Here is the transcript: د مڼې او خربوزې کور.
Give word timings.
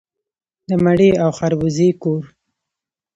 د 0.67 0.71
مڼې 0.83 1.09
او 1.23 1.29
خربوزې 1.37 1.89
کور. 2.01 2.23